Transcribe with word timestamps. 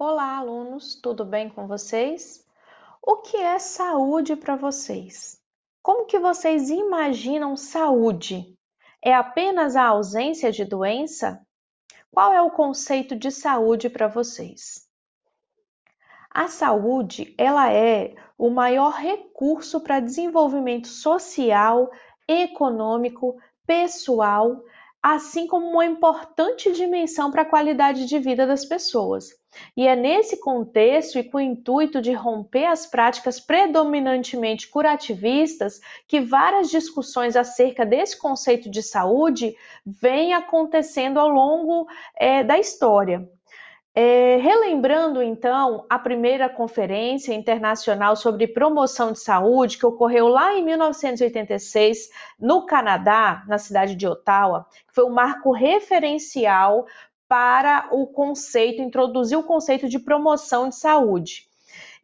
alunos, 0.00 0.94
tudo 0.94 1.24
bem 1.24 1.48
com 1.48 1.66
vocês? 1.66 2.46
O 3.02 3.16
que 3.16 3.36
é 3.36 3.58
saúde 3.58 4.36
para 4.36 4.54
vocês? 4.54 5.42
Como 5.82 6.06
que 6.06 6.20
vocês 6.20 6.70
imaginam 6.70 7.56
saúde? 7.56 8.56
É 9.02 9.12
apenas 9.12 9.74
a 9.74 9.86
ausência 9.86 10.52
de 10.52 10.64
doença? 10.64 11.44
Qual 12.12 12.32
é 12.32 12.40
o 12.40 12.50
conceito 12.50 13.16
de 13.16 13.32
saúde 13.32 13.90
para 13.90 14.06
vocês? 14.06 14.86
A 16.30 16.46
saúde, 16.46 17.34
ela 17.36 17.72
é 17.72 18.14
o 18.38 18.50
maior 18.50 18.92
recurso 18.92 19.80
para 19.80 19.98
desenvolvimento 19.98 20.86
social, 20.86 21.90
econômico, 22.28 23.36
pessoal, 23.66 24.62
assim 25.02 25.46
como 25.48 25.66
uma 25.66 25.84
importante 25.86 26.70
dimensão 26.72 27.32
para 27.32 27.42
a 27.42 27.48
qualidade 27.48 28.06
de 28.06 28.18
vida 28.18 28.46
das 28.46 28.64
pessoas. 28.64 29.36
E 29.76 29.86
é 29.86 29.96
nesse 29.96 30.38
contexto 30.40 31.18
e 31.18 31.24
com 31.24 31.38
o 31.38 31.40
intuito 31.40 32.00
de 32.00 32.12
romper 32.12 32.66
as 32.66 32.86
práticas 32.86 33.40
predominantemente 33.40 34.68
curativistas 34.68 35.80
que 36.06 36.20
várias 36.20 36.70
discussões 36.70 37.36
acerca 37.36 37.86
desse 37.86 38.18
conceito 38.18 38.70
de 38.70 38.82
saúde 38.82 39.56
vêm 39.86 40.34
acontecendo 40.34 41.18
ao 41.18 41.28
longo 41.28 41.86
é, 42.16 42.42
da 42.42 42.58
história. 42.58 43.28
É, 44.00 44.36
relembrando 44.36 45.20
então 45.20 45.84
a 45.90 45.98
primeira 45.98 46.48
conferência 46.48 47.34
internacional 47.34 48.14
sobre 48.14 48.46
promoção 48.46 49.10
de 49.10 49.18
saúde 49.18 49.76
que 49.76 49.84
ocorreu 49.84 50.28
lá 50.28 50.54
em 50.54 50.64
1986 50.64 52.08
no 52.38 52.64
Canadá, 52.64 53.42
na 53.48 53.58
cidade 53.58 53.96
de 53.96 54.06
Ottawa, 54.06 54.68
que 54.86 54.94
foi 54.94 55.04
um 55.04 55.12
marco 55.12 55.50
referencial 55.50 56.86
para 57.28 57.88
o 57.92 58.06
conceito, 58.06 58.80
introduzir 58.82 59.38
o 59.38 59.42
conceito 59.42 59.88
de 59.88 59.98
promoção 59.98 60.68
de 60.68 60.76
saúde. 60.76 61.47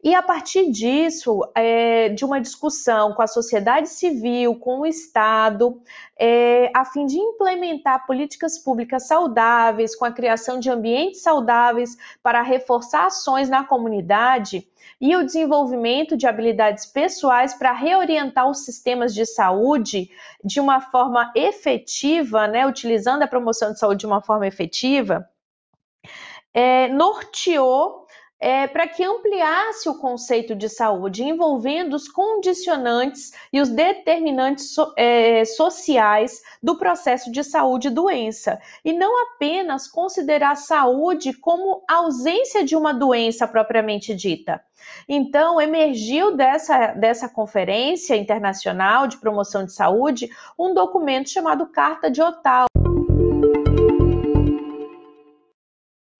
E 0.05 0.13
a 0.13 0.21
partir 0.21 0.69
disso, 0.69 1.41
é, 1.55 2.09
de 2.09 2.23
uma 2.23 2.39
discussão 2.39 3.11
com 3.13 3.23
a 3.23 3.27
sociedade 3.27 3.89
civil, 3.89 4.53
com 4.53 4.81
o 4.81 4.85
Estado, 4.85 5.81
é, 6.15 6.71
a 6.75 6.85
fim 6.85 7.07
de 7.07 7.17
implementar 7.17 8.05
políticas 8.05 8.59
públicas 8.59 9.07
saudáveis, 9.07 9.95
com 9.95 10.05
a 10.05 10.11
criação 10.11 10.59
de 10.59 10.69
ambientes 10.69 11.23
saudáveis 11.23 11.97
para 12.21 12.43
reforçar 12.43 13.07
ações 13.07 13.49
na 13.49 13.63
comunidade 13.63 14.67
e 15.01 15.15
o 15.15 15.25
desenvolvimento 15.25 16.15
de 16.15 16.27
habilidades 16.27 16.85
pessoais 16.85 17.55
para 17.55 17.71
reorientar 17.71 18.47
os 18.47 18.63
sistemas 18.63 19.11
de 19.11 19.25
saúde 19.25 20.11
de 20.43 20.59
uma 20.59 20.81
forma 20.81 21.31
efetiva, 21.35 22.45
né, 22.45 22.67
utilizando 22.67 23.23
a 23.23 23.27
promoção 23.27 23.71
de 23.71 23.79
saúde 23.79 24.01
de 24.01 24.05
uma 24.05 24.21
forma 24.21 24.45
efetiva, 24.45 25.27
é, 26.53 26.89
norteou 26.89 28.04
é, 28.39 28.67
para 28.67 28.87
que 28.87 29.03
ampliasse 29.03 29.87
o 29.87 29.97
conceito 29.97 30.55
de 30.55 30.67
saúde, 30.67 31.23
envolvendo 31.23 31.95
os 31.95 32.07
condicionantes 32.07 33.31
e 33.51 33.61
os 33.61 33.69
determinantes 33.69 34.73
so, 34.73 34.93
é, 34.97 35.45
sociais 35.45 36.41
do 36.61 36.77
processo 36.77 37.31
de 37.31 37.43
saúde 37.43 37.87
e 37.87 37.91
doença, 37.91 38.59
e 38.83 38.93
não 38.93 39.23
apenas 39.23 39.87
considerar 39.87 40.55
saúde 40.55 41.33
como 41.33 41.83
ausência 41.87 42.63
de 42.63 42.75
uma 42.75 42.93
doença 42.93 43.47
propriamente 43.47 44.13
dita. 44.13 44.61
Então, 45.07 45.59
emergiu 45.59 46.35
dessa, 46.35 46.87
dessa 46.87 47.29
conferência 47.29 48.15
internacional 48.15 49.07
de 49.07 49.17
promoção 49.17 49.65
de 49.65 49.71
saúde 49.71 50.29
um 50.59 50.73
documento 50.73 51.29
chamado 51.29 51.65
Carta 51.67 52.11
de 52.11 52.21
Ottawa. 52.21 52.74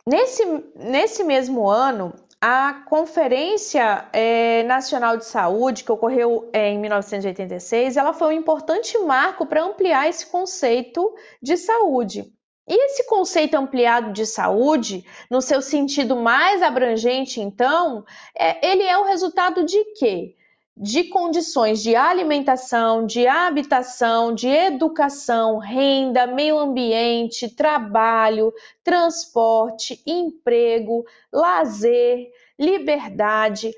Nesse, 0.07 0.45
nesse 0.75 1.23
mesmo 1.23 1.67
ano, 1.67 2.13
a 2.39 2.85
Conferência 2.87 4.07
é, 4.13 4.61
Nacional 4.61 5.17
de 5.17 5.25
Saúde, 5.25 5.83
que 5.83 5.91
ocorreu 5.91 6.47
é, 6.53 6.69
em 6.69 6.77
1986, 6.77 7.97
ela 7.97 8.13
foi 8.13 8.35
um 8.35 8.39
importante 8.39 8.95
marco 8.99 9.47
para 9.47 9.63
ampliar 9.63 10.07
esse 10.07 10.27
conceito 10.27 11.11
de 11.41 11.57
saúde. 11.57 12.31
E 12.67 12.85
esse 12.85 13.07
conceito 13.07 13.55
ampliado 13.55 14.13
de 14.13 14.27
saúde, 14.27 15.03
no 15.29 15.41
seu 15.41 15.59
sentido 15.59 16.15
mais 16.15 16.61
abrangente, 16.61 17.41
então, 17.41 18.05
é, 18.37 18.63
ele 18.63 18.83
é 18.83 18.95
o 18.99 19.05
resultado 19.05 19.65
de 19.65 19.83
quê? 19.95 20.35
De 20.77 21.05
condições 21.05 21.81
de 21.81 21.95
alimentação, 21.95 23.05
de 23.05 23.25
habitação, 23.25 24.33
de 24.33 24.47
educação, 24.47 25.57
renda, 25.57 26.27
meio 26.27 26.59
ambiente, 26.59 27.47
trabalho, 27.47 28.53
transporte, 28.83 30.01
emprego, 30.05 31.05
lazer, 31.31 32.29
liberdade, 32.59 33.73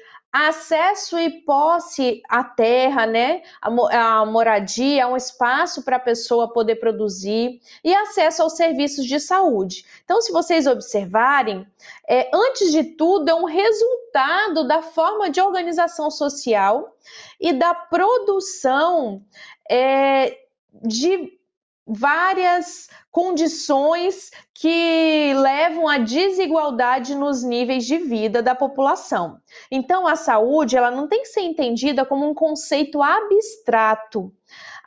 acesso 0.46 1.18
e 1.18 1.42
posse 1.42 2.22
à 2.30 2.44
terra, 2.44 3.08
né? 3.08 3.42
A, 3.62 4.26
moradia, 4.26 5.08
um 5.08 5.18
espaço 5.18 5.84
para 5.84 5.96
a 5.96 6.00
pessoa 6.00 6.54
poder 6.54 6.76
produzir 6.76 7.60
e 7.84 7.94
acesso 7.94 8.44
aos 8.44 8.54
serviços 8.54 9.06
de 9.06 9.20
saúde. 9.20 9.84
Então, 10.04 10.22
se 10.22 10.32
vocês 10.32 10.68
observarem, 10.68 11.66
é, 12.08 12.30
antes 12.34 12.72
de 12.72 12.84
tudo, 12.84 13.30
é 13.30 13.34
um 13.34 13.46
resultado 13.46 14.68
da 14.68 14.82
forma 14.82 15.30
de 15.30 15.42
organização 15.42 16.12
social 16.12 16.96
e 17.40 17.52
da 17.54 17.74
produção 17.74 19.24
é, 19.70 20.38
de 20.84 21.36
várias 21.88 22.90
condições 23.10 24.32
que 24.60 25.34
levam 25.36 25.88
à 25.88 26.00
desigualdade 26.00 27.14
nos 27.14 27.44
níveis 27.44 27.86
de 27.86 28.00
vida 28.00 28.42
da 28.42 28.56
população. 28.56 29.40
Então, 29.70 30.08
a 30.08 30.16
saúde 30.16 30.76
ela 30.76 30.90
não 30.90 31.08
tem 31.08 31.22
que 31.22 31.28
ser 31.28 31.42
entendida 31.42 32.04
como 32.04 32.28
um 32.28 32.34
conceito 32.34 33.04
abstrato. 33.04 34.34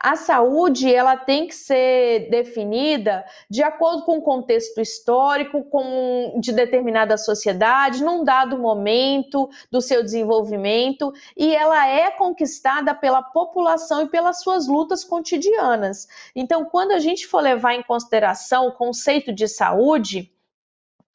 A 0.03 0.15
saúde 0.15 0.91
ela 0.91 1.15
tem 1.15 1.45
que 1.45 1.53
ser 1.53 2.27
definida 2.31 3.23
de 3.47 3.61
acordo 3.61 4.03
com 4.03 4.17
o 4.17 4.21
contexto 4.23 4.81
histórico 4.81 5.63
com, 5.65 6.39
de 6.39 6.51
determinada 6.51 7.17
sociedade, 7.17 8.03
num 8.03 8.23
dado 8.23 8.57
momento 8.57 9.47
do 9.69 9.79
seu 9.79 10.01
desenvolvimento, 10.03 11.13
e 11.37 11.55
ela 11.55 11.87
é 11.87 12.09
conquistada 12.09 12.95
pela 12.95 13.21
população 13.21 14.01
e 14.01 14.09
pelas 14.09 14.41
suas 14.41 14.67
lutas 14.67 15.03
cotidianas. 15.03 16.07
Então, 16.35 16.65
quando 16.65 16.93
a 16.93 16.99
gente 16.99 17.27
for 17.27 17.43
levar 17.43 17.75
em 17.75 17.83
consideração 17.83 18.65
o 18.65 18.71
conceito 18.71 19.31
de 19.31 19.47
saúde, 19.61 20.31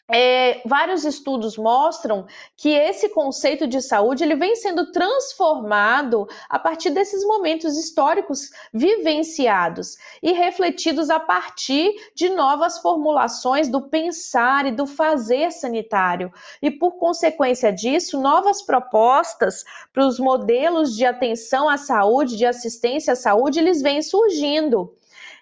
é, 0.09 0.63
vários 0.65 1.05
estudos 1.05 1.59
mostram 1.59 2.27
que 2.57 2.69
esse 2.69 3.09
conceito 3.09 3.67
de 3.67 3.83
saúde 3.83 4.23
ele 4.23 4.37
vem 4.37 4.55
sendo 4.55 4.93
transformado 4.93 6.29
a 6.49 6.61
partir 6.61 6.91
desses 6.91 7.25
momentos 7.25 7.77
históricos 7.77 8.51
vivenciados 8.73 9.97
e 10.23 10.31
refletidos 10.31 11.11
a 11.11 11.19
partir 11.19 11.93
de 12.15 12.29
novas 12.29 12.79
formulações 12.79 13.69
do 13.69 13.89
pensar 13.89 14.65
e 14.67 14.71
do 14.71 14.87
fazer 14.87 15.51
sanitário. 15.51 16.33
E 16.63 16.71
por 16.71 16.99
consequência 16.99 17.73
disso, 17.73 18.21
novas 18.21 18.63
propostas 18.63 19.65
para 19.93 20.07
os 20.07 20.21
modelos 20.21 20.95
de 20.95 21.05
atenção 21.05 21.69
à 21.69 21.77
saúde, 21.77 22.37
de 22.37 22.47
assistência 22.47 23.15
à 23.15 23.17
saúde, 23.17 23.59
eles 23.59 23.83
vêm 23.83 24.01
surgindo. 24.01 24.95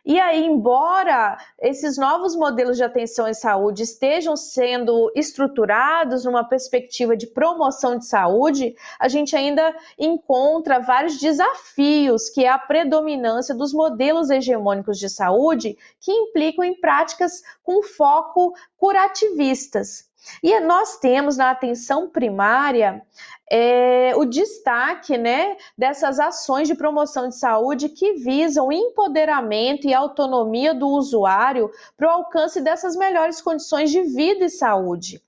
E 0.07 0.21
aí, 0.21 0.45
embora 0.45 1.39
esses 1.59 1.97
novos 1.97 2.37
modelos 2.37 2.77
de 2.77 2.85
atenção 2.85 3.27
em 3.27 3.33
saúde 3.33 3.85
estejam 3.85 4.37
sendo 4.37 5.11
estruturados 5.17 6.27
numa 6.27 6.45
perspectiva 6.45 7.17
de 7.17 7.27
promoção 7.27 7.97
de 7.97 8.05
saúde, 8.05 8.77
a 9.01 9.09
gente 9.09 9.35
ainda 9.35 9.75
encontra 9.99 10.79
vários 10.79 11.19
desafios, 11.19 12.29
que 12.29 12.45
é 12.45 12.49
a 12.49 12.59
predominância 12.59 13.55
dos 13.55 13.73
modelos 13.73 14.29
hegemônicos 14.29 14.99
de 14.99 15.09
saúde, 15.09 15.79
que 15.99 16.13
implicam 16.13 16.65
em 16.65 16.79
práticas 16.79 17.43
com 17.63 17.83
foco 17.83 18.53
curativistas. 18.77 20.13
E 20.43 20.59
nós 20.61 20.99
temos 20.99 21.37
na 21.37 21.51
atenção 21.51 22.09
primária 22.09 23.03
é, 23.51 24.13
o 24.17 24.25
destaque 24.25 25.17
né, 25.19 25.57
dessas 25.77 26.19
ações 26.19 26.69
de 26.69 26.75
promoção 26.75 27.29
de 27.29 27.37
saúde 27.37 27.89
que 27.89 28.15
visam 28.15 28.73
empoderamento 28.73 29.87
e 29.87 29.95
autonomia 29.95 30.75
do 30.75 30.89
usuário 30.89 31.71
para 31.97 32.09
o 32.09 32.11
alcance 32.11 32.61
dessas 32.61 32.97
melhores 32.97 33.41
condições 33.41 33.91
de 33.91 34.03
vida 34.03 34.45
e 34.45 34.51
saúde. 34.51 35.23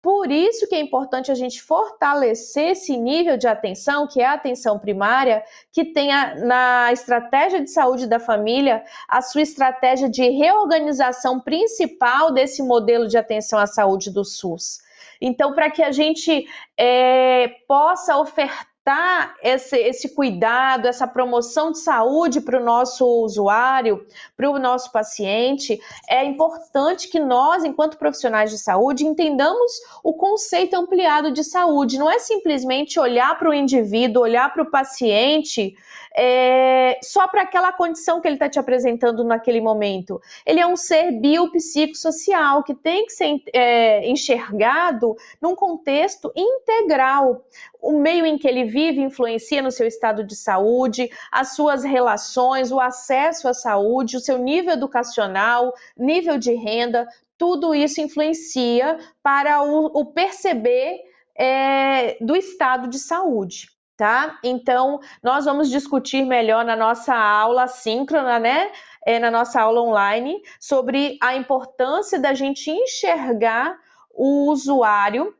Por 0.00 0.30
isso 0.30 0.68
que 0.68 0.76
é 0.76 0.80
importante 0.80 1.32
a 1.32 1.34
gente 1.34 1.60
fortalecer 1.60 2.70
esse 2.70 2.96
nível 2.96 3.36
de 3.36 3.48
atenção, 3.48 4.06
que 4.06 4.20
é 4.20 4.26
a 4.26 4.34
atenção 4.34 4.78
primária, 4.78 5.42
que 5.72 5.86
tenha 5.86 6.36
na 6.36 6.92
estratégia 6.92 7.60
de 7.60 7.70
saúde 7.70 8.06
da 8.06 8.20
família 8.20 8.84
a 9.08 9.20
sua 9.20 9.42
estratégia 9.42 10.08
de 10.08 10.28
reorganização 10.30 11.40
principal 11.40 12.32
desse 12.32 12.62
modelo 12.62 13.08
de 13.08 13.18
atenção 13.18 13.58
à 13.58 13.66
saúde 13.66 14.10
do 14.12 14.24
SUS. 14.24 14.78
Então, 15.20 15.52
para 15.52 15.68
que 15.68 15.82
a 15.82 15.90
gente 15.90 16.46
é, 16.76 17.48
possa 17.66 18.16
ofertar 18.16 18.67
prestar 18.88 19.36
esse, 19.42 19.76
esse 19.76 20.08
cuidado, 20.14 20.86
essa 20.86 21.06
promoção 21.06 21.70
de 21.72 21.78
saúde 21.78 22.40
para 22.40 22.58
o 22.58 22.64
nosso 22.64 23.04
usuário, 23.22 24.06
para 24.34 24.50
o 24.50 24.58
nosso 24.58 24.90
paciente, 24.90 25.78
é 26.08 26.24
importante 26.24 27.08
que 27.08 27.20
nós, 27.20 27.64
enquanto 27.64 27.98
profissionais 27.98 28.50
de 28.50 28.58
saúde, 28.58 29.06
entendamos 29.06 29.72
o 30.02 30.14
conceito 30.14 30.74
ampliado 30.74 31.30
de 31.30 31.44
saúde. 31.44 31.98
Não 31.98 32.10
é 32.10 32.18
simplesmente 32.18 32.98
olhar 32.98 33.38
para 33.38 33.50
o 33.50 33.54
indivíduo, 33.54 34.22
olhar 34.22 34.52
para 34.52 34.62
o 34.62 34.70
paciente 34.70 35.76
é, 36.16 36.98
só 37.02 37.28
para 37.28 37.42
aquela 37.42 37.72
condição 37.72 38.20
que 38.20 38.26
ele 38.26 38.34
está 38.34 38.48
te 38.48 38.58
apresentando 38.58 39.22
naquele 39.22 39.60
momento. 39.60 40.20
Ele 40.44 40.58
é 40.58 40.66
um 40.66 40.76
ser 40.76 41.12
biopsicossocial 41.12 42.64
que 42.64 42.74
tem 42.74 43.06
que 43.06 43.12
ser 43.12 43.42
é, 43.52 44.08
enxergado 44.08 45.16
num 45.40 45.54
contexto 45.54 46.32
integral. 46.34 47.44
O 47.80 47.98
meio 47.98 48.26
em 48.26 48.36
que 48.36 48.48
ele 48.48 48.64
vive 48.64 49.00
influencia 49.00 49.62
no 49.62 49.70
seu 49.70 49.86
estado 49.86 50.24
de 50.24 50.34
saúde, 50.34 51.10
as 51.30 51.54
suas 51.54 51.84
relações, 51.84 52.72
o 52.72 52.80
acesso 52.80 53.48
à 53.48 53.54
saúde, 53.54 54.16
o 54.16 54.20
seu 54.20 54.38
nível 54.38 54.72
educacional, 54.72 55.72
nível 55.96 56.38
de 56.38 56.52
renda, 56.54 57.06
tudo 57.36 57.74
isso 57.74 58.00
influencia 58.00 58.98
para 59.22 59.62
o, 59.62 59.86
o 59.86 60.06
perceber 60.06 60.98
é, 61.36 62.16
do 62.20 62.34
estado 62.34 62.88
de 62.88 62.98
saúde 62.98 63.68
tá? 63.98 64.38
Então, 64.44 65.00
nós 65.20 65.44
vamos 65.44 65.68
discutir 65.68 66.24
melhor 66.24 66.64
na 66.64 66.76
nossa 66.76 67.12
aula 67.12 67.66
síncrona, 67.66 68.38
né? 68.38 68.70
É, 69.04 69.18
na 69.18 69.30
nossa 69.30 69.60
aula 69.60 69.82
online, 69.82 70.40
sobre 70.60 71.18
a 71.20 71.34
importância 71.34 72.18
da 72.18 72.32
gente 72.32 72.70
enxergar 72.70 73.76
o 74.14 74.50
usuário 74.50 75.34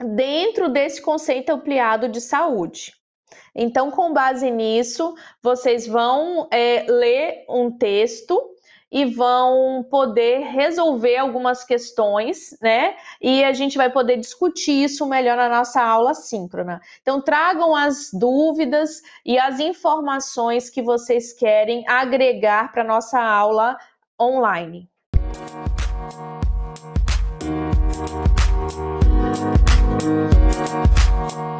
dentro 0.00 0.68
desse 0.68 1.02
conceito 1.02 1.50
ampliado 1.50 2.08
de 2.08 2.20
saúde. 2.20 2.94
Então, 3.54 3.90
com 3.90 4.12
base 4.12 4.50
nisso, 4.50 5.14
vocês 5.42 5.86
vão 5.86 6.48
é, 6.50 6.86
ler 6.88 7.44
um 7.48 7.70
texto 7.70 8.40
e 8.90 9.04
vão 9.04 9.84
poder 9.90 10.40
resolver 10.44 11.16
algumas 11.16 11.62
questões, 11.62 12.56
né? 12.62 12.96
E 13.20 13.44
a 13.44 13.52
gente 13.52 13.76
vai 13.76 13.90
poder 13.90 14.16
discutir 14.16 14.84
isso 14.84 15.04
melhor 15.06 15.36
na 15.36 15.48
nossa 15.48 15.82
aula 15.82 16.14
síncrona. 16.14 16.80
Então, 17.02 17.20
tragam 17.20 17.76
as 17.76 18.10
dúvidas 18.12 19.02
e 19.26 19.38
as 19.38 19.60
informações 19.60 20.70
que 20.70 20.80
vocês 20.80 21.32
querem 21.32 21.84
agregar 21.86 22.72
para 22.72 22.84
nossa 22.84 23.20
aula 23.20 23.76
online. 24.18 24.88
Música 28.68 29.07
Thank 29.30 30.02
you. 31.32 31.57